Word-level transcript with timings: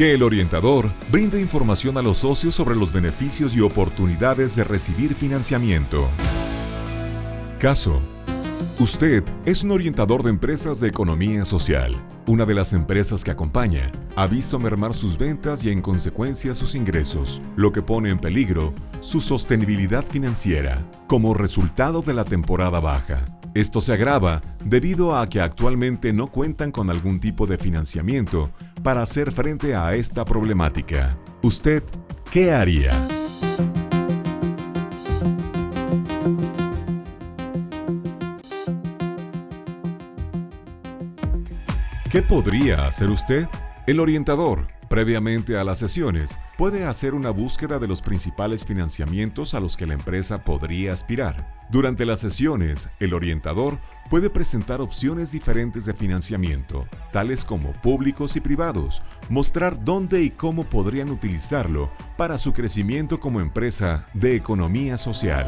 Que 0.00 0.14
el 0.14 0.22
orientador 0.22 0.90
brinde 1.12 1.42
información 1.42 1.98
a 1.98 2.00
los 2.00 2.16
socios 2.16 2.54
sobre 2.54 2.74
los 2.74 2.90
beneficios 2.90 3.54
y 3.54 3.60
oportunidades 3.60 4.56
de 4.56 4.64
recibir 4.64 5.14
financiamiento. 5.14 6.08
Caso 7.58 8.00
Usted 8.78 9.22
es 9.44 9.62
un 9.62 9.72
orientador 9.72 10.22
de 10.22 10.30
empresas 10.30 10.80
de 10.80 10.88
economía 10.88 11.44
social. 11.44 11.94
Una 12.26 12.46
de 12.46 12.54
las 12.54 12.72
empresas 12.72 13.22
que 13.22 13.30
acompaña 13.30 13.92
ha 14.16 14.26
visto 14.26 14.58
mermar 14.58 14.94
sus 14.94 15.18
ventas 15.18 15.64
y 15.64 15.70
en 15.70 15.82
consecuencia 15.82 16.54
sus 16.54 16.74
ingresos, 16.74 17.42
lo 17.56 17.70
que 17.70 17.82
pone 17.82 18.08
en 18.08 18.18
peligro 18.18 18.72
su 19.00 19.20
sostenibilidad 19.20 20.02
financiera 20.02 20.82
como 21.08 21.34
resultado 21.34 22.00
de 22.00 22.14
la 22.14 22.24
temporada 22.24 22.80
baja. 22.80 23.22
Esto 23.52 23.80
se 23.80 23.92
agrava 23.92 24.40
debido 24.64 25.18
a 25.18 25.28
que 25.28 25.40
actualmente 25.40 26.12
no 26.12 26.28
cuentan 26.28 26.70
con 26.70 26.88
algún 26.88 27.18
tipo 27.18 27.46
de 27.46 27.58
financiamiento 27.58 28.50
para 28.82 29.02
hacer 29.02 29.30
frente 29.30 29.74
a 29.74 29.94
esta 29.94 30.24
problemática. 30.24 31.16
¿Usted 31.42 31.82
qué 32.30 32.52
haría? 32.52 32.92
¿Qué 42.10 42.22
podría 42.22 42.88
hacer 42.88 43.10
usted? 43.10 43.46
El 43.86 44.00
orientador, 44.00 44.66
previamente 44.90 45.56
a 45.56 45.62
las 45.62 45.78
sesiones, 45.78 46.36
puede 46.58 46.84
hacer 46.84 47.14
una 47.14 47.30
búsqueda 47.30 47.78
de 47.78 47.86
los 47.86 48.02
principales 48.02 48.64
financiamientos 48.64 49.54
a 49.54 49.60
los 49.60 49.76
que 49.76 49.86
la 49.86 49.94
empresa 49.94 50.42
podría 50.42 50.92
aspirar. 50.92 51.64
Durante 51.70 52.04
las 52.04 52.18
sesiones, 52.18 52.90
el 52.98 53.14
orientador 53.14 53.78
puede 54.10 54.30
presentar 54.30 54.80
opciones 54.80 55.30
diferentes 55.30 55.84
de 55.84 55.94
financiamiento, 55.94 56.88
tales 57.12 57.44
como 57.44 57.70
públicos 57.70 58.34
y 58.34 58.40
privados, 58.40 59.00
mostrar 59.28 59.84
dónde 59.84 60.24
y 60.24 60.30
cómo 60.30 60.64
podrían 60.64 61.10
utilizarlo 61.10 61.88
para 62.16 62.36
su 62.36 62.52
crecimiento 62.52 63.20
como 63.20 63.40
empresa 63.40 64.08
de 64.12 64.34
economía 64.34 64.96
social. 64.96 65.46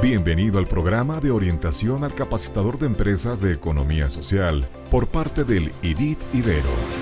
Bienvenido 0.00 0.60
al 0.60 0.68
programa 0.68 1.18
de 1.18 1.32
orientación 1.32 2.04
al 2.04 2.14
capacitador 2.14 2.78
de 2.78 2.86
empresas 2.86 3.40
de 3.40 3.52
economía 3.52 4.08
social 4.10 4.68
por 4.92 5.08
parte 5.08 5.42
del 5.42 5.72
IDIT 5.82 6.20
Ibero. 6.34 7.01